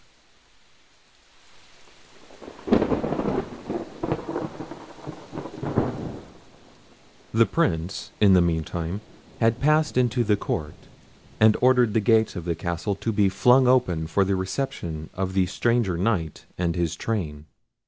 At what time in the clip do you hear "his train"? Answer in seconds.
16.75-17.45